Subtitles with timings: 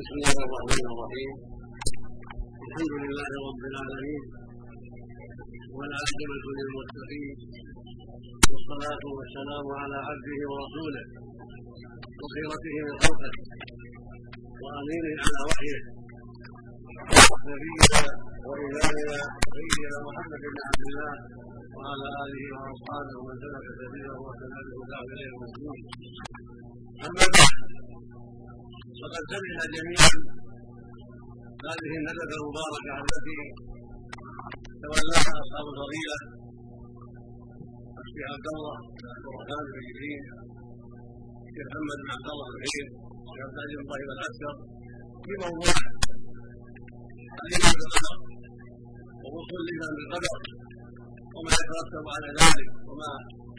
[0.00, 1.32] بسم الله الرحمن الرحيم.
[2.66, 4.22] الحمد لله رب العالمين
[5.76, 7.36] والعاقبة للمتقين
[8.50, 11.04] والصلاة والسلام على عبده ورسوله
[12.20, 13.32] وخيرته من خلقه
[14.62, 15.80] وأمينه على وحيه
[17.50, 18.00] نبينا
[18.48, 19.18] وإمامنا
[19.54, 21.14] سيدنا محمد بن عبد الله
[21.76, 25.78] وعلى آله وأصحابه ومن سلك سبيله وسلم بهداه إلى يوم الدين
[27.06, 27.49] أما بعد
[29.00, 30.10] فقد سمعنا جميعا.
[31.68, 33.38] هذه الندبة المباركة التي
[34.82, 36.18] تولاها أصحاب الفضيلة
[38.02, 40.22] الشيخ عبد الله بن عبد الرحمن بن جبريل
[41.48, 42.86] الشيخ محمد بن عبد الله الخير
[43.26, 44.54] الشيخ عبد العزيز طيب العسكر
[45.24, 45.74] في موضوع
[47.44, 48.16] الايمان بالقدر
[49.22, 50.38] ووصول الايمان بالقدر
[51.34, 53.10] وما يترتب على ذلك وما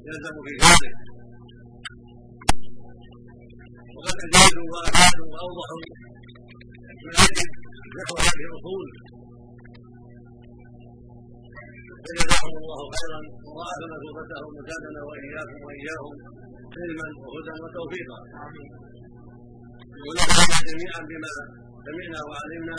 [0.08, 0.96] يلزم في ذلك.
[3.96, 5.82] وقد أجادوا وأفادوا وأوضحوا
[7.24, 7.38] أجل
[8.00, 8.88] نحو هذه الأصول
[12.04, 16.16] فجزاهم الله خيرا وضاعف مثوبتهم وزادنا وإياكم وإياهم
[16.80, 18.20] علما وهدى وتوفيقا
[20.06, 21.32] ونفعنا جميعا بما
[21.86, 22.78] سمعنا وعلمنا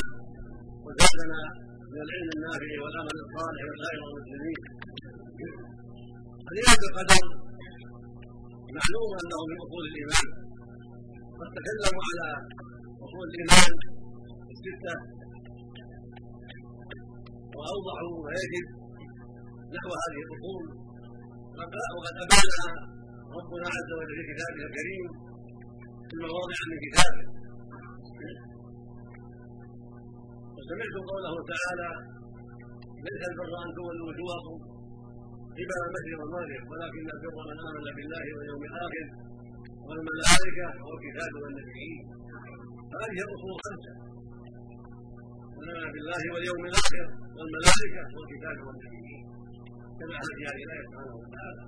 [0.87, 1.41] وزادنا
[1.93, 4.61] من العلم النافع والعمل الصالح وسائر المسلمين
[6.51, 7.25] الإيمان بالقدر
[8.79, 10.27] معلوم أنه من أصول الإيمان
[11.43, 12.29] قد تكلموا على
[13.05, 13.73] اصول الإيمان
[14.53, 14.95] الستة.
[17.57, 18.67] واوضحوا ما يجب
[19.77, 20.65] نحو هذه الأصول
[21.57, 22.69] وقد ابانها
[23.37, 25.05] ربنا عز وجل في كتابه الكريم
[26.09, 27.25] في مواضع من كتابه.
[30.57, 31.91] وسمعتم قوله تعالى
[33.07, 34.59] ليس البر أن تولوا وجوهكم
[35.59, 39.07] قبل المشرق والمغرب ولكن البر من آمن بالله واليوم الآخر
[39.87, 42.05] والملائكة والكتاب والنبيين.
[43.01, 43.95] هذه الأصول خمسة
[45.63, 49.25] آمن بالله واليوم الآخر والملائكة والكتاب والنبيين.
[49.99, 51.65] كما في هذه الآية سبحانه وتعالى.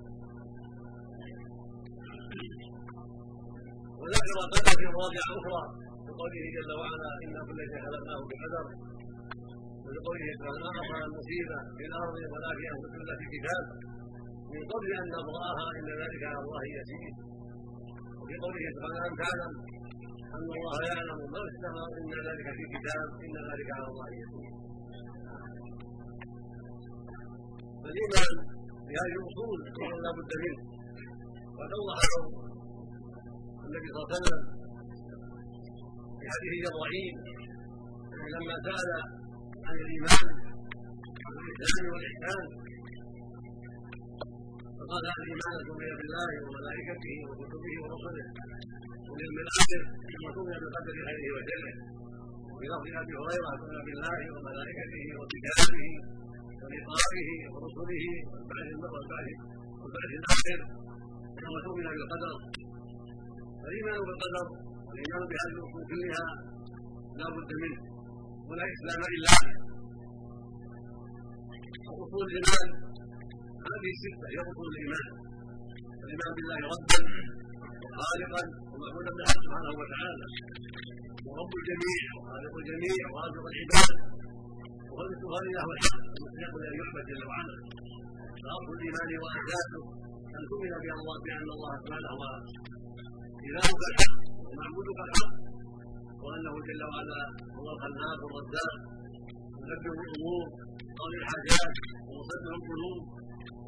[4.01, 5.63] وذكر قدر مواضع أخرى
[6.05, 8.65] بقوله جل وعلا إنا كل شيء خلقناه بقدر.
[9.85, 13.63] وبقوله ما أصاب المصيبة في الأرض ولا في أنفسكم إلا في كتاب.
[14.53, 17.13] من قبل أن نبرأها إن ذلك على الله يسير.
[18.25, 19.51] وفي قوله سبحانه أن تعلم
[20.35, 24.51] أن الله يعلم ما في السماء إن ذلك في كتاب إن ذلك على الله يسير
[27.81, 28.33] فالإيمان
[28.87, 29.57] بهذه الأصول
[30.05, 30.59] لا بد منه
[31.55, 32.15] وقد أوضحه
[33.65, 34.41] النبي صلى الله عليه وسلم
[36.19, 37.15] في حديث جبرائيل
[38.35, 38.89] لما سأل
[39.67, 40.25] عن الإيمان
[41.93, 42.45] والإحسان
[44.85, 48.25] فقال هذه الايمان تؤمن بالله وملائكته وكتبه ورسله
[49.09, 49.81] واليوم الآخر
[50.23, 51.73] وتؤمن بقدر خيره وشره
[52.51, 55.87] وفي لفظ ابي هريره تؤمن بالله وملائكته وكتابه
[56.63, 58.69] ولقائه ورسله والبعث
[59.81, 60.59] والبعث الآخر
[61.53, 62.33] وتؤمن بالقدر
[63.61, 64.45] فالايمان بالقدر
[64.87, 66.25] والايمان بهذه الاصول كلها
[67.19, 67.79] لا بد منه
[68.49, 69.33] ولا اسلام الا
[72.03, 72.84] اصول الايمان
[73.73, 75.07] هذه الستة هي أصول الإيمان
[76.05, 76.99] الإيمان بالله ربا
[77.83, 80.27] وخالقا ومعبودا به سبحانه وتعالى.
[81.27, 83.95] ورب الجميع وخالق الجميع ورازق العباد.
[84.89, 87.55] وهو الإله والحق المستحق لأن يعبد جل وعلا.
[88.43, 89.83] فأصل الإيمان وأساسه
[90.37, 90.73] أن تؤمن
[91.25, 92.31] بأن الله سبحانه هو
[93.47, 94.15] إلهك الحق
[94.47, 95.33] ومعبودك الحق.
[96.23, 97.21] وأنه جل وعلا
[97.57, 98.79] هو الخلاق الرزاق.
[99.59, 100.45] مدبر الأمور
[100.99, 101.73] قاضي الحاجات
[102.07, 103.01] ومصدر القلوب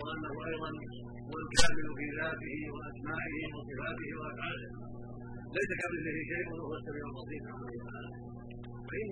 [0.02, 0.72] وانه أيضا
[1.28, 4.72] هو الكامل في ذاته وأسمائه وصفاته وأفعاله.
[5.56, 7.42] ليس كمثله شيء وهو السميع البصير.
[7.48, 8.12] سبحانه وتعالى
[8.90, 9.10] فإن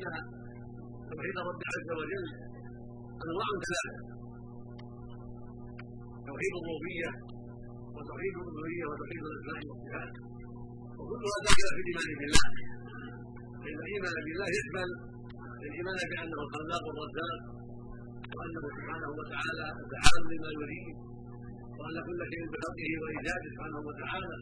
[1.09, 2.25] توحيد رب عز وجل
[3.25, 4.01] انواع ثلاثة
[6.29, 7.11] توحيد الربوبية
[7.95, 10.13] وتوحيد الألوهية وتوحيد الأسماء والصفات.
[10.97, 12.47] وكلها داخله في الإيمان بالله.
[13.61, 14.89] فإن الإيمان بالله يشمل
[15.67, 17.41] الإيمان بأنه الخلاق الرزاق.
[18.35, 20.97] وأنه سبحانه وتعالى فعال لما يريد.
[21.79, 24.35] وأن كل شيء بخلقه وإيجاده سبحانه وتعالى.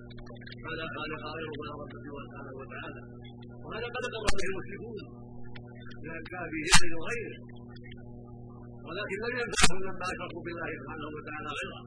[0.63, 3.01] فلا خالق غيره ولا رب سوى سبحانه وتعالى.
[3.63, 4.97] وهذا قد اقر به المشركون
[6.03, 7.37] من الكافرين وغيره.
[8.87, 11.81] ولكن لم ينفعهم لما أشركوا بالله سبحانه وتعالى غيره.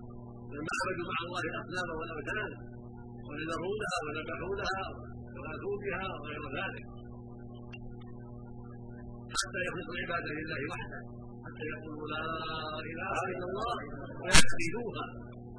[0.54, 2.50] لما عبدوا مع الله الاصنام والاوثان
[3.26, 4.80] ونذرونها وذبحونها
[5.34, 6.86] وغاثوا بها وغير ذلك.
[9.40, 11.00] حتى يخلص العباده لله وحده.
[11.72, 12.24] يقولوا لا
[12.90, 13.76] إله إلا الله
[14.22, 15.06] ويعتقدوها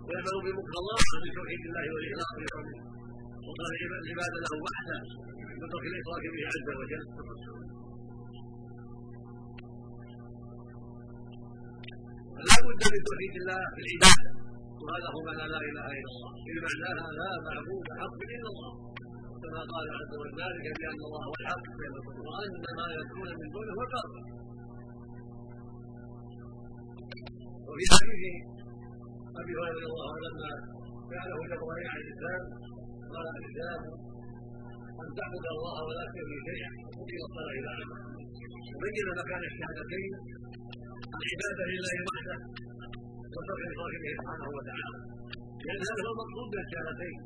[0.05, 2.35] ويعملوا بمقتضاها من توحيد الله والإخلاص
[3.45, 3.71] وصار
[4.03, 4.99] العباد له وحده
[5.61, 7.03] بترك الاشراك به عز وجل.
[12.47, 14.31] لا بد من توحيد الله في العبادة.
[14.81, 16.31] وهذا هو معنى لا إله إلا الله.
[16.45, 18.71] في معناها لا معبود حق إلا الله.
[19.41, 21.65] كما قال عز وجل ذلك بأن الله هو الحق.
[22.27, 24.46] وان ما يدعون من دونه هو الباطل
[27.67, 28.23] وفي حديث
[29.41, 30.49] أبي هريرة رضي الله عنه لما
[31.13, 32.43] جعله جبرائيل عليه السلام
[33.13, 33.81] قال الاسلام
[35.01, 36.71] أن تعبد الله ولا تشرك شيئا.
[36.97, 37.99] وتقيم الصلاه إلى اخره
[38.75, 40.11] وبين مكان الشهادتين
[41.19, 42.37] العباده لله وحده
[43.33, 44.99] وترك صاحبه سبحانه وتعالى.
[45.65, 47.17] لأن هذا هو المقصود من الشهادتين.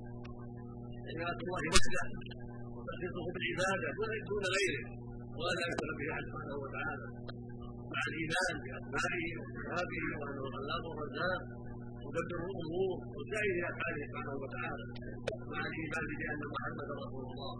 [1.09, 2.03] عباده الله وحده
[2.75, 3.87] وتخصيصه بالعبادة
[4.29, 4.83] دون غيره
[5.37, 7.07] ولا يشرك به سبحانه وتعالى.
[7.93, 11.41] مع الايمان باسمائه وصفاته وانه الخلاق والرزاق
[12.05, 14.85] مدبر الأمور وسائر افعاله سبحانه وتعالى
[15.51, 17.53] مع الايمان بان محمدا رسول الله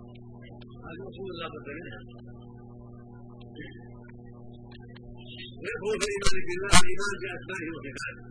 [0.85, 1.99] هذه اصول لا بد منها
[5.61, 8.25] ويدخل في الايمان بالله الايمان باسمائه وصفاته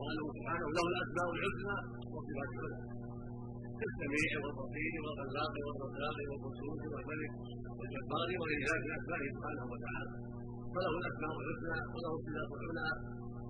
[0.00, 1.76] وانه سبحانه له الاسماء الحسنى
[2.14, 2.94] وصفات الحسنى
[3.80, 7.32] كالسميع والبصير والخلاق والرزاق والقدوس والملك
[7.78, 8.90] والجبار وغير ذلك
[9.36, 10.12] سبحانه وتعالى
[10.74, 12.88] فله الأسماء الحسنى وله الصفات الحسنى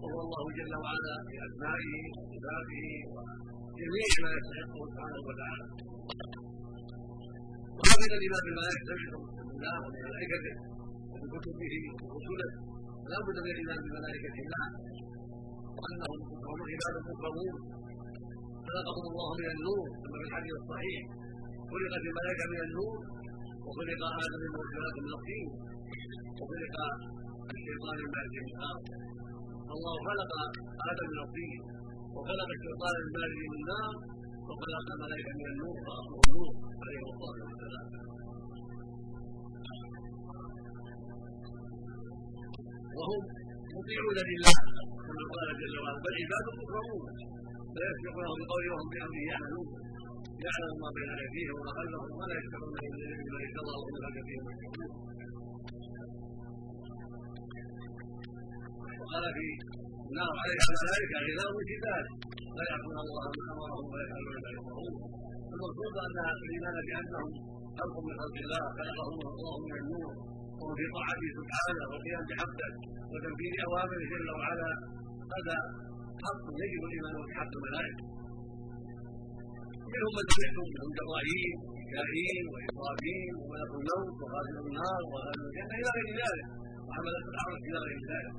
[0.03, 5.67] وهو الله جل وعلا باسمائه وصفاته وجميع ما يستحقه سبحانه وتعالى.
[7.79, 10.55] وهكذا الايمان بالملائكه سمعتم من الله وملائكته
[11.11, 11.75] وبكتبه
[12.05, 12.51] ورسله.
[13.13, 14.67] لا بد من الإيمان بملائكة الله
[15.77, 16.19] وأنهم
[16.49, 17.55] هم عباد مكرمون
[18.69, 21.03] خلقهم الله من النور كما في الحديث الصحيح.
[21.71, 22.97] خلقت الملائكة من النور
[23.65, 25.49] وخلق آدم من مرسلات من الطين
[26.41, 26.77] وخلق
[27.57, 28.85] الشيطان من من الأرض
[29.75, 30.33] الله خلق
[30.91, 31.61] آدم من الطين
[32.15, 33.11] وخلق الشيطان من
[33.43, 33.93] من النار
[34.49, 36.51] وخلق الملائكة من النور فاصله النور
[36.83, 37.87] عليه الصلاة والسلام.
[42.97, 43.23] وهم
[43.77, 44.57] مطيعون لله
[45.07, 47.05] كما قال جل وعلا بل عباد مكرمون.
[47.77, 49.69] لا يسبقونه بقوله وهم بأمره يعملون.
[50.47, 54.45] يعلم ما بين أيديهم وما خلفهم ولا يشفعون إلا بما شاء الله وهم ذلك فيهم
[59.05, 59.47] وقال في
[60.11, 62.07] النار عليها الملائكه غلاظ شداد
[62.57, 64.95] لا يعصون الله ما امرهم ويفعلون ما يؤمرون
[65.55, 67.31] المقصود ان الايمان بانهم
[67.79, 70.13] خلق من خلق الله خلقهم الله من النور
[70.59, 72.71] وهم في طاعته سبحانه والقيام بحقه
[73.13, 74.71] وتنفيذ اوامره جل وعلا
[75.35, 75.57] هذا
[76.25, 78.05] حق يجب الايمان بحق الملائكه
[79.95, 86.09] منهم من سمعتم منهم جبرائيل وميكائيل واسرافيل وملك الموت وغازل النار وغازل الجنه إلى غير
[86.23, 86.47] ذلك
[86.87, 88.35] وحملة العرش إلى غير ذلك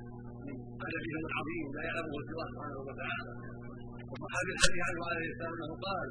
[0.48, 0.56] من
[0.88, 3.32] ادبهم العظيم لا يعلمه سواه سبحانه وتعالى.
[4.10, 6.08] وصحابي الحديث عنه عليه السلام أنه قال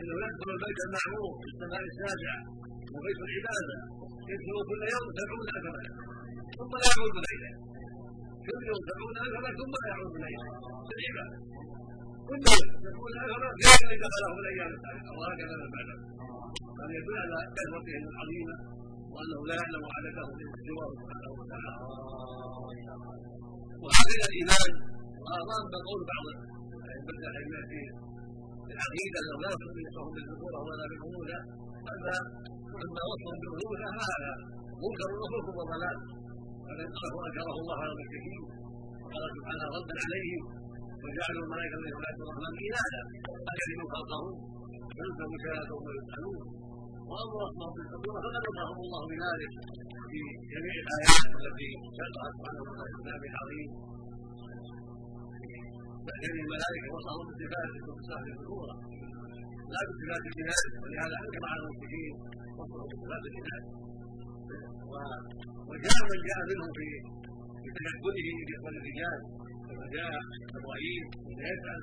[0.00, 2.40] إنه يدخل البيت المعمور في السماء السابعة
[2.94, 3.76] وبيت العبادة
[4.30, 5.76] يدخل كل يوم سبعون ألف
[6.58, 7.54] ثم يعود اليه
[8.46, 10.42] كل يوم سبعون ألف ثم يعود اليه
[10.86, 11.38] في العبادة.
[12.28, 15.96] كل يوم سبعون ألف غير الذي دخله الأيام السابقه وهكذا من بعده
[16.78, 18.56] هذا يدل على كثرتهم العظيمه
[19.12, 20.36] وأنه لا يعلم عددهم
[20.66, 21.72] سواه سبحانه وتعالى.
[23.84, 24.70] وهكذا الإيمان.
[25.24, 26.24] واظن بقول بعض
[26.78, 27.80] الائمه الأئمة في
[28.74, 31.38] العقيدة انه لا يصح وصفهم بالذكور ولا بالانوثه
[31.88, 32.14] هذا
[32.84, 34.32] اما وصفهم بالانوثه فهذا
[34.82, 35.98] منكر وكفر وضلال.
[36.66, 38.42] فننقله انكره الله على المشركين
[39.02, 40.42] وقال سبحانه ردا عليهم.
[41.02, 43.02] وجعلوا الملائكة من عباد الرحمن إناثا.
[43.52, 44.34] اكلموا خلقهم.
[44.94, 46.38] فيلزم شهادتهم ويسالون
[47.14, 49.52] فقد امرهم الله بذلك
[50.10, 50.20] في
[50.52, 53.70] جميع الآيات التي شرعت سبحانه وتعالى كتابه العظيم.
[56.08, 57.72] لكن الملائكة وصفهم بصفات
[58.10, 58.74] صاحب الصورة
[59.72, 62.14] لا بصفات الجنان ولهذا حكم على المشركين
[62.58, 63.62] وصفهم بصفات الجنان
[65.70, 66.88] وجاء من جاء منهم في
[67.76, 69.18] تشكله باخوان الرجال.
[69.68, 70.12] كما جاء
[70.58, 71.80] إبراهيم من يسأل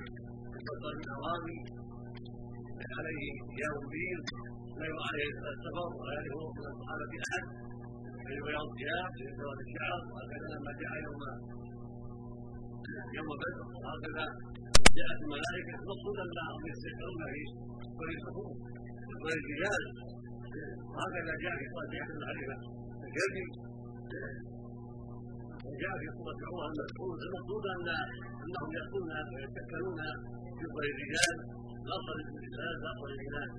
[0.56, 1.58] البصر من اوامي
[2.98, 4.26] عليه ثياب بيض
[4.82, 7.44] لا عليه السفر ولا يرى من الصحابه احد
[8.26, 11.20] في بياض الثياب في سواد الشعر وهكذا لما جاء يوم
[13.16, 14.24] يوم بدر وهكذا
[14.98, 17.42] جاءت الملائكه مقصودا لهم يستشعرون في
[17.98, 18.54] كل الصفوف
[19.22, 19.82] كل الرجال
[20.92, 21.92] وهكذا جاء في صلاه
[22.28, 22.58] حنيفه
[23.06, 23.46] الجلدي
[25.66, 27.88] وجاء في سوره عمر المسعود المقصود ان
[28.44, 30.00] انهم ياتون ويتكلون
[30.58, 31.34] في الرجال
[31.88, 33.52] لا صلاه النساء لا صلاه الاناث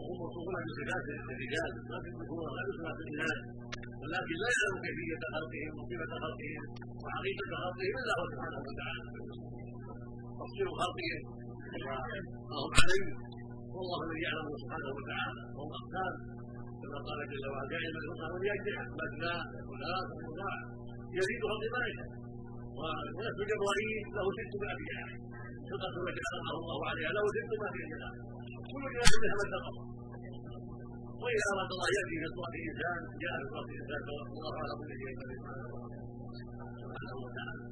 [0.00, 3.38] وهم مطلوبون بصفات الرجال ما في الذكور ولا بصفات الاناث
[4.02, 6.62] ولكن لا يعلم كيفية خلقهم وصفة خلقهم
[7.02, 9.02] وحقيقه خلقهم إلا هو سبحانه وتعالى.
[10.40, 11.22] تفصيل خلقهم.
[11.72, 13.06] وما هم عليه
[13.74, 15.42] والله الذي يعلم سبحانه وتعالى.
[15.56, 16.14] وهم اقسام
[16.80, 19.34] كما قال جل وعلا دائما يقال يجنح مثنى
[19.68, 20.54] وثلاث ورباع
[21.18, 22.08] يزيدها بما يشاء
[23.16, 24.52] ونفس جبرائيل له ست
[24.88, 25.10] جناح
[25.70, 28.14] صدقة التي خلقه الله عليها له ست مائة جناح
[28.72, 29.72] كل جناح منها ما اتقى
[31.22, 34.02] واذا اراد الله ياتي في صوره الانسان جاء في صوره الانسان
[34.36, 35.40] الله على كل شيء قدير
[36.82, 37.64] سبحانه وتعالى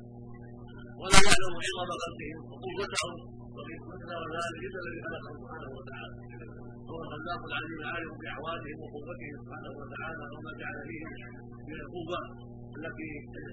[1.00, 3.14] ولا يعلم عظم خلقهم وقوتهم
[3.56, 6.14] ومثل ذلك الا الذي خلقهم سبحانه وتعالى
[6.90, 11.10] هو الخلاق العليم العالم باحوالهم وقوتهم سبحانه وتعالى وما جعل فيهم
[11.68, 12.20] من القوة
[12.78, 13.10] التي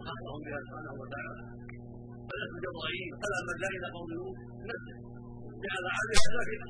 [0.07, 1.43] خلقهم بها سبحانه وتعالى.
[2.29, 4.37] فلست جبرائيل فلما جاء قوم نوح
[4.69, 4.95] نفسه.
[5.65, 6.67] جعل عليها ساكنه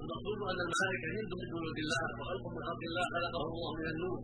[0.00, 4.18] المقصود أن الملائكة جند من جنود الله وخلق من خلق الله خلقه الله من النور.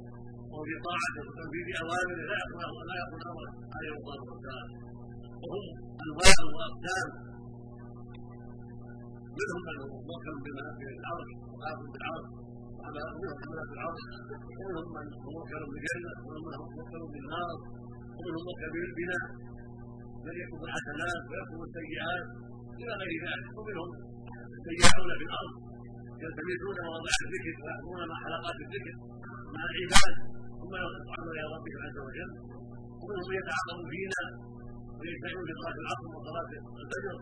[0.50, 4.68] وهو في طاعته وتنفيذ اوامره لا يكون لا يكون امرا عليه الصلاة والسلام.
[5.42, 5.64] وهم
[6.04, 7.08] انواع واقسام
[9.38, 9.76] منهم من
[10.10, 12.26] موكل بالعرش وقابل بالعرش
[12.78, 14.02] وعلى منهم من بالعرش
[14.58, 17.56] ومنهم من موكل بالجنه ومنهم من موكل بالنار
[18.16, 19.24] ومنهم موكل بالبناء
[20.26, 22.26] من يكتب الحسنات ويكتب السيئات
[22.80, 23.46] إلى غير ذلك.
[23.58, 23.88] ومنهم
[24.66, 25.54] سيئون في الأرض
[26.22, 28.94] يلتمسون مواضع الذكر ويحضرون مع حلقات الذكر
[29.54, 30.14] مع العباد
[30.60, 32.30] ثم يصعدون إلى ربهم عز وجل.
[33.02, 34.22] ومنهم يتعاقب فينا
[34.98, 36.48] ويجتمعون في صلاه العصر وصلاه
[36.82, 37.14] الفجر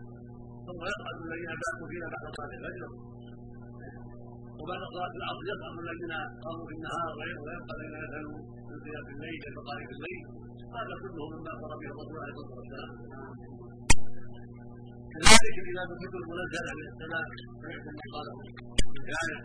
[0.67, 2.89] ثم يصعد الذين باتوا فينا بعد صلاه الفجر
[4.59, 6.13] وبعد صلاه العصر يصعد الذين
[6.43, 8.37] قاموا في النهار ويبقى الذين نزلوا
[8.69, 10.21] من صلاه الليل إلى مقارب الليل
[10.77, 12.91] هذا كله مما أمر به الرسول عليه الصلاه والسلام
[15.13, 17.25] كذلك اذا كتب المنزله من السماء
[17.61, 18.35] سمعتم ما قاله
[19.11, 19.35] يعني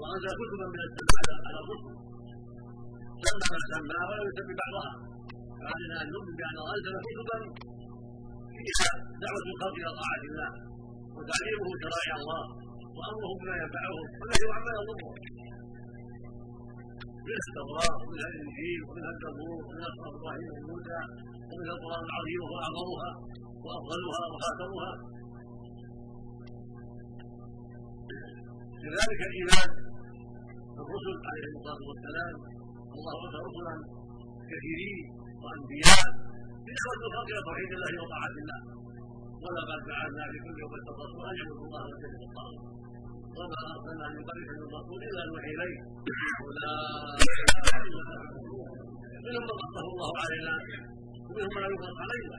[0.00, 1.92] وانزل كتبا من السماء على الرسل
[3.24, 4.90] سمى ما سمى ولم يسمي بعضها
[5.62, 7.36] فعلينا ان نؤمن بان الله انزل كتبا
[8.64, 8.90] فيها
[9.24, 10.50] دعوة الخلق إلى طاعة الله
[11.16, 12.42] وتعليمه شرائع الله
[12.98, 15.14] وامره بما ينفعهم ونهيه عما يضرهم
[17.26, 21.00] من التوراة ومن الإنجيل ومن الزبور ومن اصحاب إبراهيم وموسى
[21.50, 23.10] ومن القرآن العظيم وهو أعظمها
[23.64, 24.92] وأفضلها وخاتمها.
[28.82, 29.70] كذلك الإيمان
[30.76, 32.34] بالرسل عليهم الصلاة والسلام
[32.96, 33.74] الله ارسل رسلا
[34.50, 34.98] كثيرين
[35.42, 36.06] وأنبياء
[36.66, 38.60] بدعوه الخلق إلى توحيد الله وطاعه الله
[39.44, 42.62] ولقد جعلنا في كل امه رسولا أن يعبدوا الله ويجتنبوا الطاغوت
[43.38, 45.70] وما أرسلنا من قبلك من رسول إلا نوحي اله
[46.50, 46.72] الا
[49.24, 50.54] منهم من قصه الله علينا.
[51.28, 52.38] ومنهم من لم يقص علينا.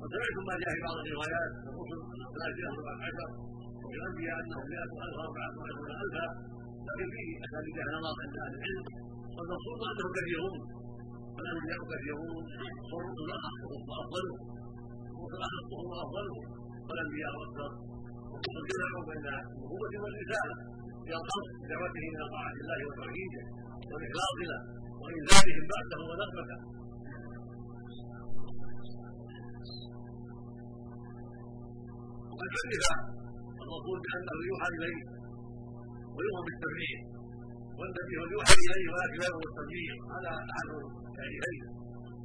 [0.00, 1.52] وسمعتم ما جاء في بعض الروايات.
[1.68, 1.98] الرسل
[2.34, 3.28] ثلاثة اربعه عشر
[3.96, 6.26] الانبياء انهم مئة الف اربعة وعشرون الفا
[6.88, 8.86] لكن فيه اساليب نظر عند أهل العلم.
[9.36, 10.54] والمقصود أنهم كثيرون
[11.36, 12.44] والانبياء كثيرون
[12.92, 14.40] والرسل اخصهم وافضلهم
[15.48, 16.44] اخصهم وافضلهم
[16.88, 17.72] والانبياء والرسل
[18.70, 20.54] جمعوا بين النبوة والرسالة
[21.04, 23.42] في الخلق بدعوتهم إلى طاعة الله وتوحيده
[23.90, 24.60] والاخلاص له
[25.02, 26.58] وانزالهم بعده ونقمته.
[32.30, 33.00] وقد عرف
[33.64, 35.00] الرسول بأنه يوحى إليه
[36.16, 36.98] ويؤمر بالتبليغ
[37.78, 40.32] والنبي يوحى إليه ولكن لا يؤمر بالتبليغ هذا
[41.16, 41.60] التعريفين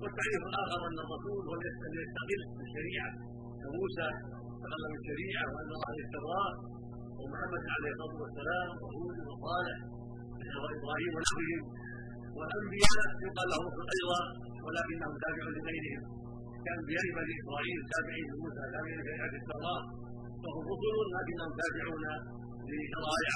[0.02, 3.12] والتعريف الآخر أن الرسول هو الذي يستقل بالشريعة
[3.62, 4.08] كموسى
[4.52, 6.54] استقل بالشريعة وأن الله التوراة
[7.20, 9.78] ومحمد عليه الصلاة والسلام وهود وصالح
[10.62, 11.62] وابراهيم ونحوهم
[12.38, 14.22] والأنبياء يقال لهم أيضا
[14.66, 16.04] ولكنهم تابع لغيرهم.
[16.66, 19.82] كانبياء بني إسرائيل تابعين لموسى تابعين لشريعه التوراة
[20.44, 22.04] فهم رسل لكنهم تابعون
[22.70, 23.36] لشرائع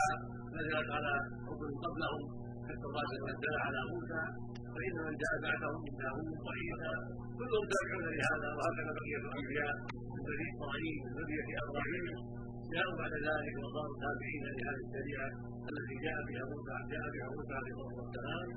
[0.56, 1.14] نزلت على
[1.50, 2.22] رسل قبلهم
[2.68, 4.22] كالتوراة المنزلة على موسى
[4.76, 6.94] فإن من جاء بعدهم داوود وعيسى
[7.40, 9.76] كلهم تابعون لهذا وهكذا بقية الأنبياء.
[10.14, 12.06] من بني إسرائيل من ذرية إبراهيم.
[12.74, 15.30] جاءوا بعد ذلك وصاروا تابعين لهذه الشريعة
[15.70, 18.48] التي جاء بها موسى جاء بها موسى عليه الصلاة والسلام.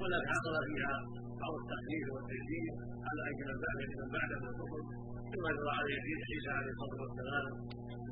[0.00, 0.96] ولا حصل فيها
[1.42, 2.72] بعض التخفيف والتيسير
[3.08, 4.84] على أجل من بعد من بعد من الرسل
[5.32, 7.46] كما جرى عليه عيسى عليه الصلاة والسلام.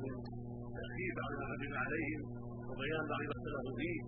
[0.03, 0.13] من
[0.77, 2.21] تخفيف بعض ما قدم عليهم
[2.69, 3.99] وبيان بعض ما اختلفوا فيه.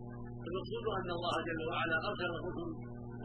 [0.48, 2.70] المقصود أن الله جل وعلا أرسل الرسل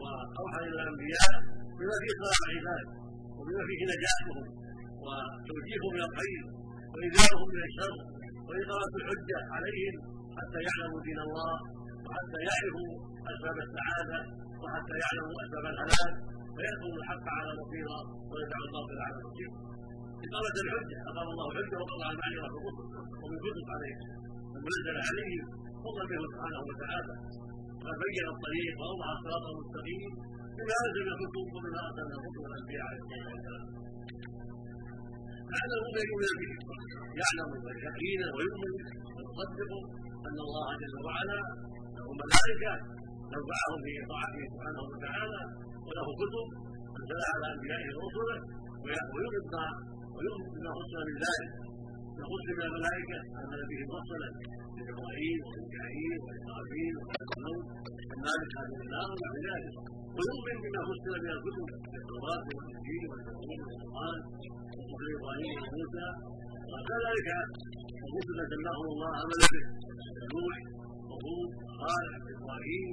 [0.01, 1.31] وأوحى إلى الأنبياء
[1.77, 2.85] بما فيه صلاح العباد
[3.37, 4.45] وبما فيه نجاتهم
[5.03, 6.43] وتوجيههم إلى الخير
[6.93, 7.95] وإنذارهم من الشر
[8.47, 9.95] وإقامة الحجة عليهم
[10.37, 11.53] حتى يعلموا دين الله
[12.05, 12.91] وحتى يعرفوا
[13.31, 14.19] أسباب السعادة
[14.61, 16.13] وحتى يعلموا أسباب الهلاك
[16.55, 17.99] فيأخذوا الحق على بصيرة
[18.31, 19.55] ويدعوا الباطل على بصيرة
[20.25, 22.83] إقامة الحجة أقام الله الحجة وقضى المعرفة في الرسل
[23.21, 23.95] ومن كتب عليه
[24.57, 25.45] المنزل عليهم
[25.83, 27.13] فضلا منه سبحانه وتعالى.
[27.87, 30.11] قد بين الطريق وأوضح الصراط المستقيم.
[30.57, 33.65] بما أنزل الكتب وبما أرسلنا الرسل والأنبياء عليه الصلاة والسلام.
[35.53, 36.53] يعلم ما يؤمن به
[37.21, 37.49] يعلم
[37.87, 38.73] يقينا ويؤمن
[39.15, 39.71] ويصدق
[40.27, 41.39] أن الله جل وعلا
[41.97, 42.73] له ملائكة
[43.33, 45.41] نفعهم في طاعته سبحانه وتعالى
[45.87, 46.47] وله كتب
[46.97, 48.37] أنزلها على أنبيائه ورسله
[48.83, 49.43] ويؤمن
[50.15, 51.51] ويؤمن بما خص من ذلك.
[52.21, 54.29] يخص من الملائكة امن به مرسلا
[54.91, 57.65] إبراهيم وميكائيل وإسرافيل والموت
[58.11, 59.73] ومالك هذه النار وبعد ذلك.
[60.15, 61.67] ويؤمن بما فصل من الكتب
[61.99, 64.19] التوراة والإنجيل والزبور والقرآن
[64.75, 66.07] وصحف إبراهيم وموسى.
[66.71, 67.27] وكذلك
[68.05, 69.63] الرسل جمعهم الله امن به
[70.33, 70.55] نوح
[71.09, 72.89] وهود وصالح وابراهيم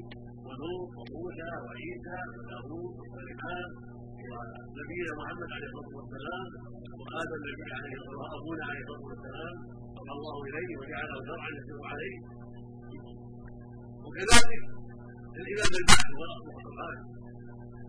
[0.61, 3.69] ونوح وموسى وعيسى وداوود وسليمان
[4.31, 6.47] ونبينا محمد عليه الصلاه والسلام
[7.01, 9.55] وادم النبي عليه الصلاه ابونا عليه الصلاه والسلام
[9.99, 12.17] اوحى الله اليه وجعله شرعا يسير عليه
[14.05, 14.63] وكذلك
[15.41, 16.99] الايمان بالبعث والقران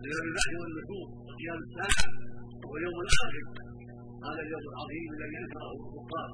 [0.00, 2.04] الايمان بالبعث والنشور وقيام الساعة
[2.70, 3.44] واليوم الآخر.
[4.26, 6.30] هذا اليوم العظيم الذي انكره الكفار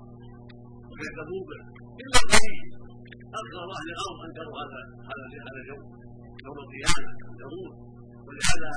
[0.90, 1.60] وكذبوا به
[2.02, 2.58] إلا القليل
[3.40, 5.84] أكثر أهل الأرض أنكروا هذا هذا اليوم.
[6.46, 7.72] يوم القيامة ينكروه
[8.26, 8.72] ولهذا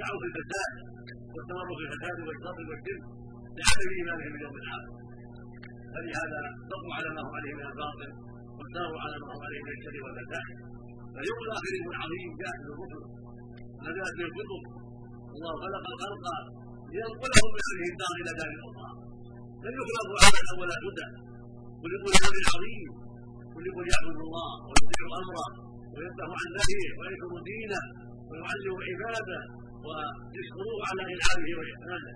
[0.00, 0.72] دعوا في الفساد
[1.34, 3.04] واستمروا في الفساد والشر والشرك
[3.58, 4.92] لعدم إيمانهم باليوم الآخر.
[5.92, 6.40] فلهذا
[6.70, 8.10] بقوا على ما هم عليه من الباطل
[8.56, 10.48] واختاروا على ما هم عليه من الشر والفساد.
[11.16, 13.02] فيوم الآخر يوم عظيم جاء في الرسل.
[13.84, 14.62] نزلت به الكتب.
[15.34, 16.26] الله خلق الخلق
[16.92, 18.90] لينقلهم من هذه الدار إلى دار الاخرى
[19.64, 21.08] لم يخلقوا عبثا ولا هدى.
[21.82, 22.90] خلقوا لامر عظيم.
[23.54, 25.69] خلقوا ليعبدوا الله ويطيعوا أمره.
[25.94, 27.80] وينتهوا عن نهيه وينشروا دينه
[28.28, 29.40] ويعلموا عباده
[29.86, 32.14] ويشكروه على إنعامه وإحسانه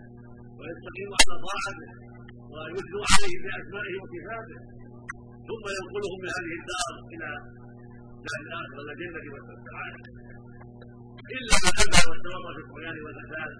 [0.59, 1.91] ويستقيموا على طاعته
[2.53, 4.59] ويثنوا عليه باسمائه وصفاته.
[5.49, 7.29] ثم ينقلهم من هذه الدار إلى
[8.27, 10.03] دار الآخرة الجنه والسعاده
[11.37, 13.53] إلا من ابى واستمر في الطغيان والفساد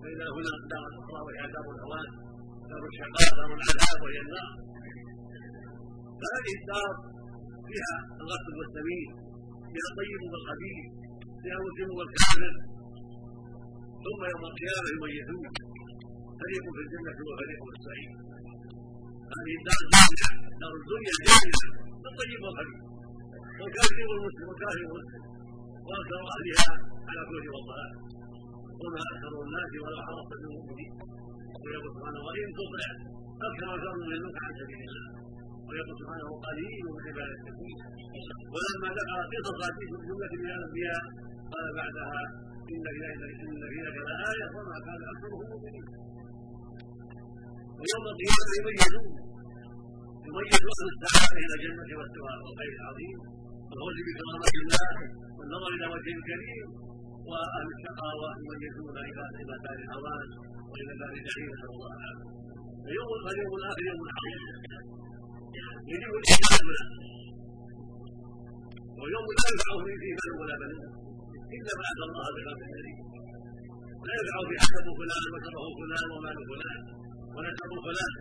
[0.00, 0.36] فان له
[0.72, 2.10] دار الأخرى وهي دار الهوان
[2.70, 4.52] دار الشقاء دار العذاب وهي النار.
[6.20, 6.92] فهذه الدار
[7.66, 9.21] فيها الغسل والسمين
[9.72, 10.78] فيها الطيب والخبيث
[11.42, 12.52] فيها المسلم والكافر.
[14.04, 15.46] ثم يوم القيامة يميزون.
[16.40, 18.12] فريق في الجنة وفريق في السعير.
[19.34, 21.64] هذه الدار جامعه دار الدنيا جامعه
[22.10, 22.80] الطيب والخبيث
[23.60, 25.24] والكافر والمسلم والكافر والمسلم.
[25.86, 26.70] وأكثر أهلها
[27.08, 27.92] على كفر والضلال.
[28.82, 30.92] وما أكثر الناس ولو حرصت بالمؤمنين
[31.62, 32.86] ويقول سبحانه وإن تطع
[33.48, 35.31] أكثر شر منك عن سبيل الله.
[35.72, 37.76] ويقول سبحانه قليل من عباد السبيل
[38.52, 41.02] ولما ذكر قصص في جمله من الانبياء
[41.52, 42.22] قال بعدها
[42.72, 43.00] إن في
[43.44, 45.86] إن في ذلك لآية وما كان أكثرهم مؤمنين.
[47.80, 49.06] ويوم القيامة يميزون
[50.26, 53.18] يميز أهل السعادة إلى الجنة والسواء والخير العظيم
[53.68, 54.90] والفوز بكرامة الله
[55.36, 56.66] والنظر إلى وجه الكريم
[57.28, 60.28] وأهل الشقاوه يميزون إلى إلى دار الهوان
[60.70, 62.30] وإلى دار الجحيم نسأل الله العافية.
[62.86, 64.42] فيوم الآخر يوم عظيم
[65.92, 66.86] يجب الايمان له
[69.00, 70.90] ويوم لا ينفع فيه ايمان ولا بنون
[71.56, 72.98] إلا بعد الله بقلب سليم
[74.06, 76.80] لا ينفع في حسب فلان وشره فلان ومال فلان.
[77.34, 78.14] ونسب فلان.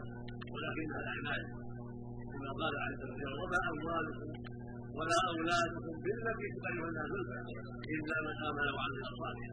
[0.54, 1.42] ولكنها الأعمال.
[2.32, 4.30] كما قال عز وجل وما أموالكم
[4.98, 7.40] ولا أولادكم بالتي تبينها زلفى
[7.96, 9.52] إلا من آمن وعمل صالحا.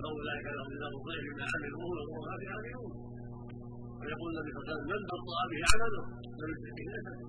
[0.00, 2.92] فأولئك لهم جزاء الضيف بما عملوا والغرفات عاملون
[4.00, 6.02] ويقول النبي صلى الله عليه وسلم من بطأ به عمله
[6.38, 7.28] فليس به نفسه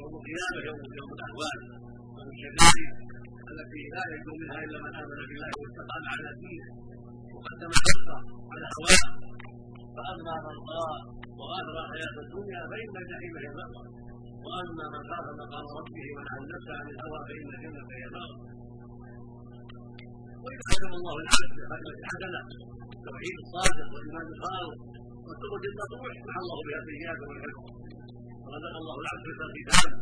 [0.00, 1.58] يوم القيامة يوم يوم الأحوال
[2.16, 2.90] يوم الشدائد
[3.52, 6.68] التي لا ينجو منها إلا من آمن بالله واستقام على دينه
[7.34, 8.18] وقدم حقه
[8.52, 9.06] على هواه.
[9.96, 10.90] فأما من طاع
[11.38, 13.84] وغادر الحياة الدنيا فإن الجحيم هي المأوى.
[14.46, 18.36] وأما من خاف مقام ربه ونهى النفس عن الهوى فإن الجنه هي المأوى
[20.44, 22.42] واذا حكم الله العبد بخدمه حسنه
[22.96, 24.78] التوحيد الصادق والإيمان الخالص
[25.26, 27.64] والتوبه النصوح مع الله بها سيئات والحكم
[28.44, 28.96] ورزق الله.
[29.02, 29.92] العبد في الختام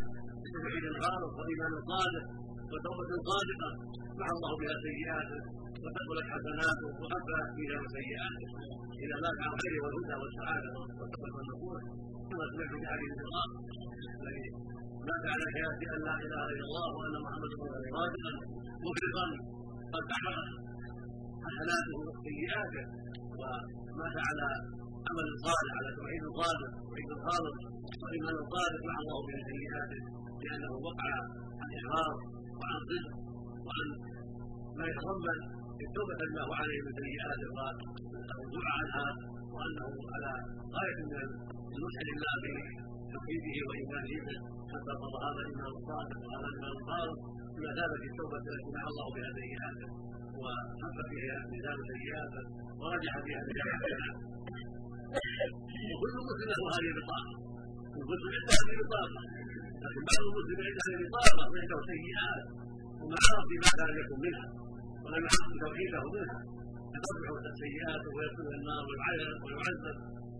[0.42, 2.24] بتوحيد خالص وإيمان صادق
[2.72, 3.70] وتوبة صادقة.
[4.20, 5.40] مع الله بها سيئاته
[5.82, 8.48] وثقلت حسناته وخفى فيها سيئاته
[9.04, 11.80] اذا مات على الخير والهدى والسعاده والتقوى والنصوح
[12.28, 13.50] كما سمعت في حديث الرقاق
[14.22, 14.46] الذي
[15.08, 17.90] مات على شهاده أن لا إله إلا الله وأن محمدا رسول الله.
[17.98, 18.32] صادقا
[18.86, 19.26] مخلصا
[19.94, 20.06] قد
[21.44, 22.84] حسناته وسيئاته.
[23.40, 24.48] ومات على
[25.08, 27.56] عمل صالح على توحيد صادق توحيد خالص
[28.02, 30.00] وايمان صادق مع الله من سيئاته
[30.44, 31.12] لأنه وقع
[31.62, 32.12] عن احرار
[32.60, 33.14] وعن صدق
[33.66, 33.88] وعن
[34.78, 35.38] ما يتضمن
[35.84, 39.06] التوبه هو عليه من سيئات والرجوع عنها
[39.54, 40.32] وأنه على
[40.74, 41.20] غاية من
[41.74, 44.38] النصح لله بتوحيده وإيمانه به.
[44.72, 47.18] حتى قضى هذا الايمان الصادق وهذا الايمان الخالص
[47.54, 49.88] بما ثابت التوبة التي مع الله بها سيئاته
[50.42, 52.42] وحق فيها ميزان سيئاته
[52.80, 54.14] ورجح فيها ميزان
[55.90, 57.32] وكل مسلم له هذه البطاقه
[58.02, 59.20] المسلم عنده هذه البطاقه
[59.84, 62.44] لكن بعض المسلم عنده هذه البطاقه وعنده سيئات.
[63.00, 64.46] ومعاصي ما كان يكون منها.
[65.04, 66.38] ولم يحقق توحيده منها.
[66.92, 68.84] فترفع السيئات ويدخل النار
[69.42, 69.96] ويعذب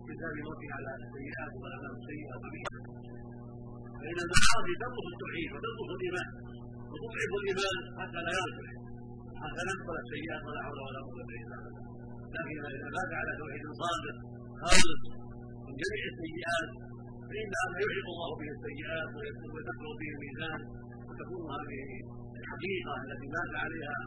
[0.07, 2.79] بسبب موته على السيئات والاعمال السيئه القبيحه
[3.99, 6.29] فان المعاصي تنقص التوحيد وتنقص الإيمان.
[6.91, 8.71] وتضعف الإيمان حتى لا يصلح
[9.41, 11.83] حتى نقبل السيئات ولا حول ولا قوة إلا بالله.
[12.35, 14.17] لكن إذا مات على توحيد صادق
[14.63, 15.01] خالص
[15.65, 16.69] من جميع السيئات
[17.29, 20.59] فإن هذا يحيط الله به السيئات ويكثر به الميزان
[21.07, 21.81] وتكون هذه
[22.41, 23.97] الحقيقة التي مات عليها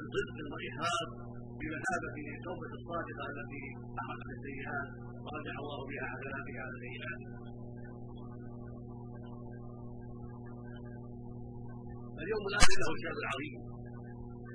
[0.00, 1.10] الصدق والاخلاص
[1.58, 3.64] بمثابه التوبه الصادقة التي
[4.00, 4.88] احقت السيئات
[5.24, 7.20] ورجع الله بها حسناته على السيئات.
[12.22, 13.54] اليوم الآخر له الشر العظيم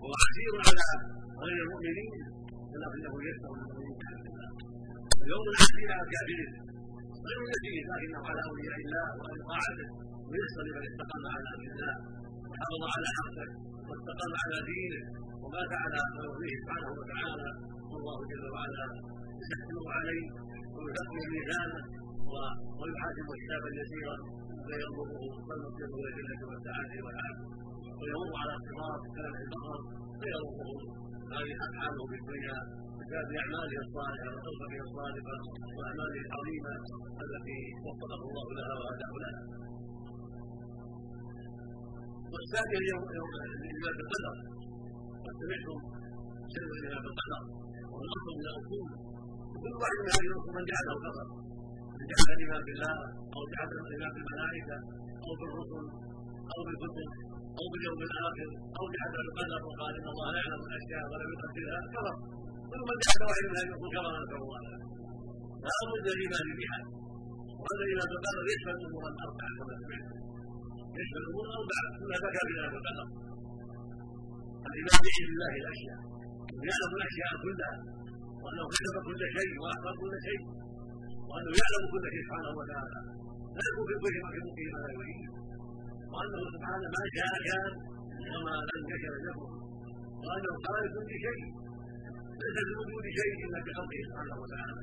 [0.01, 0.87] وهو عسير على
[1.43, 2.13] غير المؤمنين
[2.71, 4.02] ولكنه يسر المؤمنين
[5.23, 6.51] اليوم العسير على الكافرين
[7.27, 9.87] غير يسير لكنه على اولياء الله وعلى طاعته
[10.29, 11.95] ويسر لمن استقام على أمر الله.
[12.49, 13.47] وحافظ على حقه.
[13.87, 15.01] واستقام على دينه.
[15.41, 17.49] ومات على امره سبحانه وتعالى.
[17.91, 18.85] والله جل وعلا
[19.51, 20.25] يحكم عليه
[20.75, 21.81] ويحكم ميزانه.
[22.79, 24.17] ويحاسب حسابا يسيرا
[24.65, 27.47] فينظره فينظر إلى الجنة والسعادة والعافية.
[27.99, 29.79] ويمر على الصراط كلمح البقر
[30.19, 31.02] فينظره
[31.37, 32.57] هذه حاله في الدنيا
[32.99, 35.37] بسبب أعماله الصالحة وتوبته الصادقه
[35.77, 36.73] وأعماله العظيمة
[37.23, 39.41] التي وفقه الله لها وهداه لها
[42.33, 44.35] والثاني اليوم يوم الايمان بالقدر
[45.25, 45.79] قد سمعتم
[46.53, 47.41] شيء من الايمان بالقدر
[47.91, 48.87] وهو الاصل من الاصول
[49.53, 51.27] وكل واحد من هذه الاصول من جعله قدر
[51.97, 52.95] من جعل الايمان بالله
[53.35, 54.77] أو جعل الايمان بالملائكه
[55.25, 55.85] أو بالرسل
[56.53, 57.32] أو بالكتب.
[57.59, 62.15] أو باليوم الآخر أو جعل القدر وقال ان الله يعلم الأشياء ولم يقدرها كفر
[63.27, 64.59] واحد من هذه الاصول كفر نسال الله
[65.65, 66.79] لا بد الايمان بها
[67.59, 70.17] وهذا الايمان بالقدر يشمل امورا اربعه كما سمعتم
[70.99, 73.07] يشمل الأمور اربعه كلها ذكر بها بالقدر
[74.67, 75.99] الايمان بعلم الله الأشياء.
[76.57, 77.73] ويعلم الأشياء كلها
[78.43, 80.41] وأنه كتب كل شيء واحصى كل شيء
[81.29, 82.99] وأنه يعلم كل شيء سبحانه وتعالى.
[83.55, 84.29] لا يكون في كل ما
[84.83, 85.42] لا يريد.
[86.13, 87.71] وانه سبحانه ما شاء كان
[88.33, 89.51] وما لم يشاء يكن
[90.25, 91.41] وانه خالق كل شيء.
[92.41, 94.81] ليس بوجود شيء إلا بخلقه سبحانه وتعالى.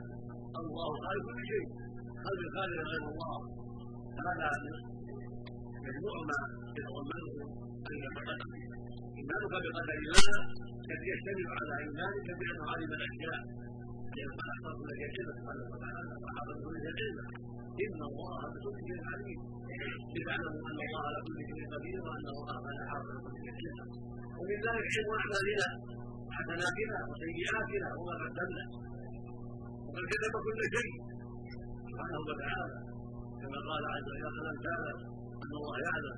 [0.61, 1.67] الله خالق كل شيء.
[2.25, 3.37] خلق الخالق غير الله.
[4.27, 4.51] هذا
[5.87, 6.41] مجموع ما
[6.79, 7.29] يتضمنه
[7.89, 8.51] أن يتقدم
[9.19, 10.41] إيمانك بقدر الله
[10.85, 13.41] الذي يشتمل على إيمانك بانه علم الاشياء
[17.85, 19.41] إن الله بكل شيء عليم
[20.15, 23.75] لتعلموا ان الله على كل شيء قدير وان الله قد حافظ كل شيء
[24.39, 25.69] ومن ذلك علم اعمالنا
[26.37, 28.65] حسناتنا وسيئاتنا وما قدمنا
[29.87, 30.93] وقد كتب كل شيء
[31.89, 32.77] سبحانه وتعالى
[33.41, 34.99] كما قال عز وجل الم تعلم
[35.43, 36.17] ان الله يعلم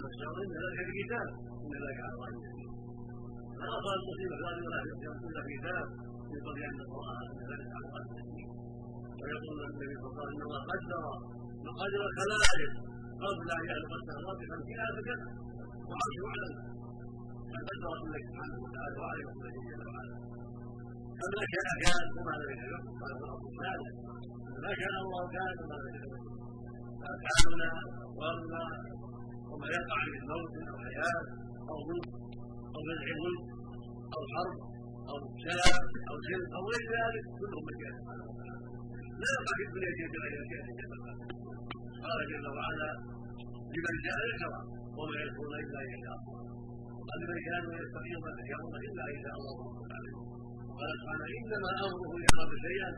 [0.00, 1.28] ويشعرون ذلك بكتاب
[1.64, 2.70] ان ذلك على الله يسير
[3.58, 5.86] فلا قال المصيبه قال ولا يكون في كتاب
[6.46, 8.04] قبل ان الله على الله
[9.20, 11.04] ويقول النبي صلى الله عليه وسلم ان الله قدر
[11.68, 12.72] مقادير الخلائق
[13.24, 15.26] قبل ان يخلق السماوات بخمسين الف سنه
[15.88, 16.54] وعرش اعلم
[17.52, 20.16] فقدر كل سبحانه وتعالى وعلم كل شيء جل وعلا.
[21.20, 23.12] فما شاء كان وما لم يشاء قال
[23.48, 23.96] الثالث
[24.64, 26.22] ما شاء الله كان وما لم يشاء
[27.14, 27.68] افعالنا
[28.06, 28.62] اقوالنا
[29.50, 31.22] وما يقع من موت أو حياة
[31.70, 32.08] أو ملك
[32.74, 33.42] أو منع ملك
[34.14, 34.73] أو حرب.
[35.10, 38.56] أو سلام أو سلم أو غير ذلك كله مشيئه سبحانه وتعالى
[39.22, 40.66] لا في الدنيا شيء بغير جل
[41.00, 41.14] وعلا
[42.04, 42.90] قال جل وعلا
[43.74, 44.52] لمن شاء ذكر
[44.98, 46.38] وما يشكرون إلا ان شاء الله.
[46.98, 47.38] وقال لمن
[47.82, 49.54] يستطيعون ما تشاءون إلا ان شاء الله
[50.68, 52.90] وقال سبحانه إنما أمره يخاف شيئا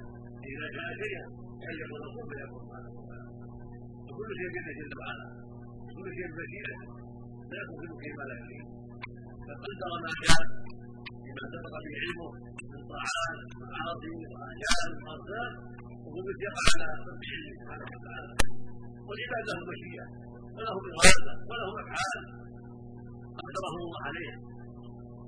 [0.53, 1.25] إذا شاء شيئا
[1.69, 2.91] أن يكون له فيكون سبحانه
[4.09, 5.27] وكل شيء بيده جل وعلا
[5.97, 6.89] كل شيء بمشيئته
[7.51, 8.67] لا يكون في ما لا يريد
[9.47, 10.41] فقدر ما شاء
[11.37, 12.29] بما سبق به علمه
[12.73, 15.53] من طاعات ومعاصي واحيان وارزاق
[16.05, 17.23] وقد يقع على علمه
[17.59, 18.33] سبحانه وتعالى
[19.07, 20.07] والعباد لهم مشيئه
[20.57, 22.23] ولهم اراده ولهم افعال
[23.41, 24.37] قدرهم الله عليها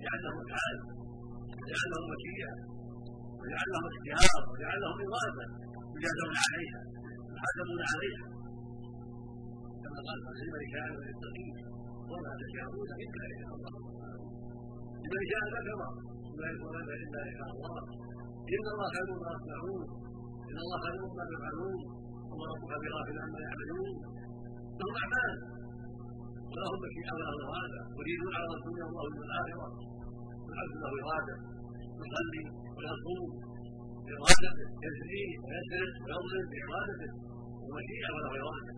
[0.05, 0.77] لعلهم افعال
[1.61, 2.53] ولعلهم مشيئه
[3.41, 5.47] ولعلهم اختيار ولعلهم اراده
[5.97, 6.81] يجازون عليها
[7.35, 8.25] يحاسبون عليها
[9.83, 11.55] كما قال لمن شاء ويستقيم
[12.11, 14.28] وما تشاءون الا شاء الله
[15.09, 15.81] لمن شاء ذكر
[16.39, 17.77] ما يكون الا شاء الله.
[18.55, 19.83] إن الله خير ما يصنعون
[20.51, 21.79] إن الله خير ما يفعلون
[22.31, 23.93] وما ربك بغافل عما يعملون.
[24.79, 25.35] لهم اعمال
[26.53, 29.69] ولهم مشيئه ولهم اراده يريدون على الدنيا الله من الآخرة.
[30.47, 31.37] والعبد له إرادة.
[32.01, 32.45] يصلي
[32.77, 33.31] ويصوم
[34.07, 34.67] بإرادته.
[34.85, 37.11] يزني ويسرق ويظلم بإرادته.
[37.65, 38.75] ومشيئة ولا إرادة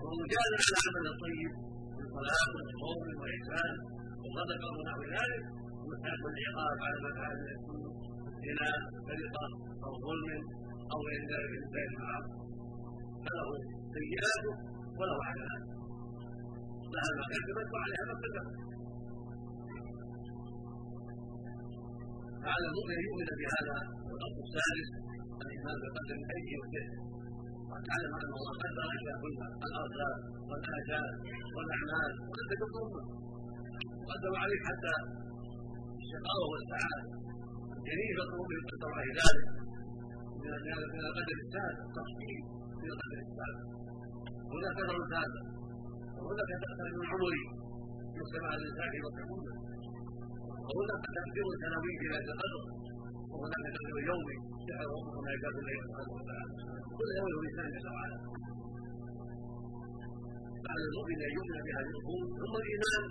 [0.00, 1.52] وهو جاد على العمل الطيب
[1.96, 3.74] من صلاة وصوم وإحسان
[4.22, 5.44] وصدقة ونحو ذلك
[5.92, 7.92] ويستحق العقاب على ما من السوء
[8.44, 8.70] زنا
[9.06, 9.44] سرقة
[9.86, 10.30] أو ظلم
[10.92, 11.52] أو غير ذلك
[11.90, 12.34] المعاصي
[13.24, 13.48] فله
[13.96, 14.54] سيئاته
[14.98, 15.64] وله حسنات
[16.94, 18.48] لها ما كسبت وعليها ما كسبت
[22.44, 23.76] فعلى المؤمن أن يؤمن بهذا
[24.14, 24.88] الامر السادس
[25.42, 25.76] الايمان
[26.34, 26.84] اي وجه
[27.70, 30.16] وان تعلم ان الله قدر اشياء كلها الارزاق
[30.48, 31.10] والاجال
[31.54, 33.02] والاعمال وأنت تظلمه
[34.06, 34.94] وقدر عليك حتى
[36.12, 37.04] الشقاوه والسعاده
[38.12, 39.46] يطلب به قدر عليه ذلك
[40.94, 42.40] من القدر السابق التفصيل
[42.82, 43.66] من القدر السابق.
[44.52, 45.44] هناك قدر سابق.
[46.16, 46.50] وهناك
[46.96, 47.44] من عمري
[48.16, 49.44] يقسم على الإنسان وتكون
[50.68, 52.62] وهناك تقدير سنوي في هذا القدر
[53.32, 54.36] وهناك تقدير يومي.
[54.68, 56.52] يحرم ربكم ما يكاد الله سبحانه وتعالى.
[56.98, 58.18] كل يوم له لسان جل وعلا.
[60.70, 63.02] على المؤمن أن يؤمن بهذه الأمور ثم الإيمان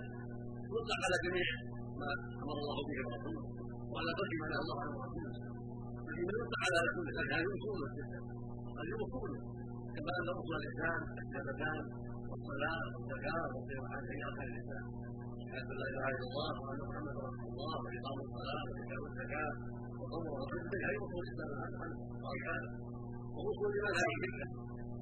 [0.73, 1.49] يطلق على جميع
[2.43, 3.43] أمر الله به ورسوله
[3.91, 5.31] وعلى قدر ما الله عنه ورسوله
[6.11, 7.79] الايمان يطلق على كل هذه اصول
[8.79, 9.31] هذه اصول
[9.95, 11.81] كما أن اصول الاسلام الشهادتان
[12.29, 14.85] والصلاه والزكاة والصيام عن سيئات الاسلام
[15.45, 19.51] شهادة لا إله إلا الله وأن محمدا رسول الله وإقام الصلاة وزكاه الزكاه
[19.99, 20.59] وصوم رمضان.
[20.85, 21.49] هذه اصول الاسلام
[22.23, 22.69] واركانه
[23.35, 24.47] واصول لمن هذه المله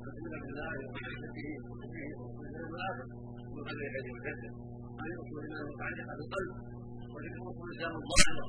[0.03, 3.05] تؤمن بالله؟ وملائكته وكتبه ورسله والاخر
[3.53, 4.49] من قبل يد وجده
[5.01, 6.51] هذه اصول الايمان المتعلقه بالقلب
[7.19, 8.47] وتلك اصول الاسلام الظاهره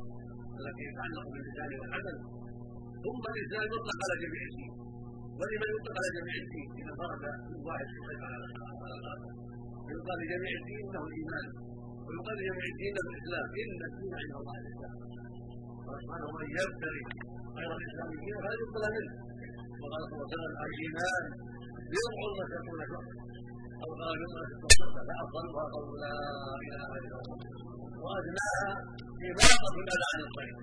[0.60, 2.16] التي تتعلق باللسان والعمل.
[3.04, 4.72] ثم الاسلام يطلق على جميع الدين
[5.38, 7.88] ولمن يطلق على جميع الدين إذا فرد من واحد
[8.24, 8.36] على
[9.00, 9.30] الآخر
[9.94, 11.46] يقال لجميع الدين له الايمان
[12.06, 14.94] ويقال لجميع الدين له الاسلام إن الدين عند الله الإسلام.
[16.10, 17.04] قال ومن يبتغي
[17.56, 19.14] غير الإسلام دينا فلا يقبل منه.
[19.80, 21.24] وقال صلى الله عليه وسلم الإيمان
[21.92, 23.06] بضع وستون شهر
[23.82, 26.14] أو قال بضع ستون فأفضلها قول لا
[26.66, 27.79] إله إلا الله.
[28.04, 28.70] وادناها
[29.30, 30.58] إماطة الأذى عن الطريق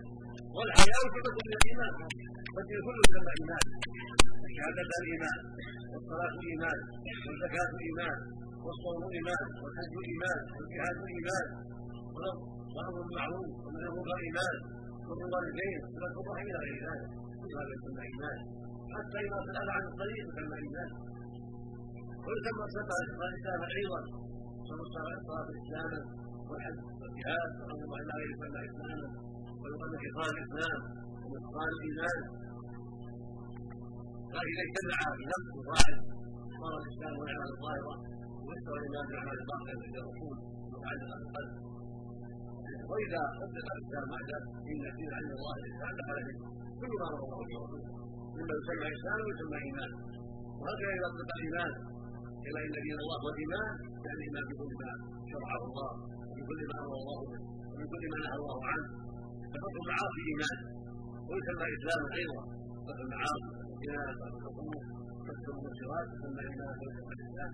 [0.56, 1.94] والحياة صفة من الإيمان
[2.56, 3.66] ففي كل يسمى إيمان
[4.48, 5.40] الشهادة الإيمان
[5.92, 6.80] والصلاة إيمان
[7.26, 8.18] والزكاة إيمان
[8.66, 11.46] والصوم إيمان والحج إيمان والجهاد إيمان
[12.16, 14.56] والأمر بالمعروف ومن المنكر إيمان
[15.08, 18.38] والوالدين والكفر إلى غير ذلك كل هذا يسمى إيمان
[18.96, 20.90] حتى إذا سأل عن الطريق يسمى إيمان
[22.26, 24.02] ويسمى الصلاة الإسلام أيضا
[24.62, 26.06] يسمى الصلاة
[26.48, 29.08] إسلاما والحج والجهاد وأمر الله لا يسمى إسلاما
[29.62, 30.80] ويقال إقام الإسلام
[31.32, 32.20] وإقام الإيمان
[34.34, 35.96] فإذا اجتمع بنفس واحد
[36.62, 37.94] صار الإسلام والأعمال الظاهرة
[38.46, 40.36] ويستوى الإيمان بالأعمال الباطنة عند الرسول
[40.74, 41.54] متعلقة بالقلب
[42.92, 46.38] وإذا أطلق الإسلام مع ذلك إن الدين عند الله الإسلام دخل به
[46.82, 47.82] كل ما أمر الله به
[48.38, 49.92] مما يسمى إسلام ويسمى إيمان
[50.60, 51.72] وهكذا إذا أطلق الإيمان
[52.48, 53.70] إلى إن دين الله هو الإيمان
[54.06, 54.92] يعني الإيمان بكل ما
[55.32, 55.90] شرعه الله.
[56.48, 57.20] بكل ما أمر الله
[57.72, 58.88] ومن كل ما نهى الله عنه.
[59.52, 60.58] فترك المعاصي إيمان
[61.30, 62.42] ويسمى اسلاما أيضا
[62.88, 63.42] ترك المعاصي
[63.74, 64.84] الجهاد والحقوق
[65.28, 67.52] كسر المنكرات يسمى ايمان ويسمى الاسلام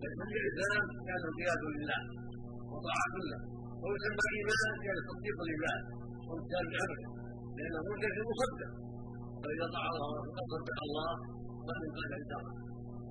[0.00, 2.00] فيسمى الاسلام كان انقياد لله
[2.72, 3.40] وطاعه له
[3.84, 5.76] ويسمى إيمان كان تصديق لله
[6.28, 7.08] وامتثال لامره
[7.56, 8.70] لأنه مرتد مصدق
[9.42, 11.10] فإذا طاع الله فقد صدق الله
[11.68, 12.42] لم ينقاد لله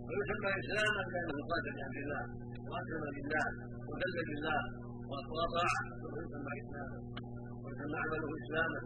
[0.10, 2.24] ويسمى اسلاما كانه قاتل لامر الله
[2.72, 3.48] واسلم لله
[3.90, 4.62] وذل لله
[5.10, 5.74] وأطاع.
[6.14, 6.98] ويسمى اسلاما
[7.64, 8.80] ويسمى عمله اسلاما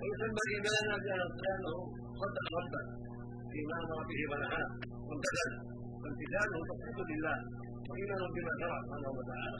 [0.00, 0.94] ويسمى ايمانا
[1.40, 1.76] لأنه
[2.20, 2.82] صدق ربه
[3.50, 4.68] فيما أمر به ونهاه.
[5.08, 5.52] وامتثل
[6.02, 7.36] وامتثاله تصديق لله
[7.88, 9.58] وايمان بما شرع سبحانه وتعالى.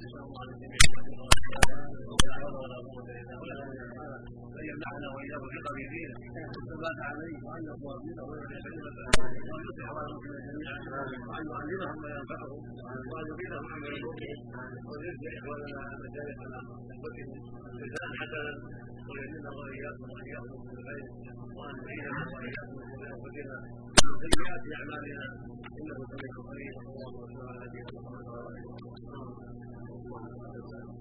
[0.00, 0.78] نسال الله للجميع
[2.40, 3.64] حول ولا قوه الا بالله
[4.58, 6.14] ان يمنحنا واياه بقدر دينه
[6.54, 8.74] والثبات عليه وان يقوى دينه وان يصلح
[10.08, 10.76] المسلمين جميعا
[11.30, 12.60] وان يعلمهم ما ينفعهم
[13.12, 14.38] وان يبينهم عما يضرهم
[14.88, 16.58] وان يجزي اخواننا مشايخنا
[16.92, 17.30] اخوتهم
[17.80, 18.52] جزاء حسنا
[19.08, 21.04] ويمننا واياكم واياكم بالخير
[21.58, 23.58] وان يعيننا واياكم من انفسنا
[24.10, 25.26] ومن سيئات اعمالنا
[25.78, 29.69] انه سميع قريب اللهم صل على نبينا محمد
[30.10, 30.99] one another.